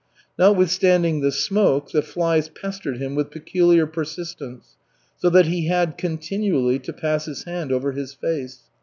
Notwithstanding 0.35 1.21
the 1.21 1.31
smoke, 1.31 1.91
the 1.91 2.01
flies 2.01 2.49
pestered 2.49 2.97
him 2.97 3.13
with 3.13 3.29
peculiar 3.29 3.85
persistence, 3.85 4.75
so 5.19 5.29
that 5.29 5.45
he 5.45 5.67
had 5.67 5.95
continually 5.95 6.79
to 6.79 6.91
pass 6.91 7.25
his 7.25 7.43
hand 7.43 7.71
over 7.71 7.91
his 7.91 8.11
face. 8.15 8.61